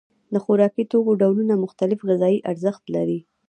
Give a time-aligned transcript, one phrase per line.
[0.33, 3.19] د خوراکي توکو ډولونه مختلف غذایي ارزښت لري.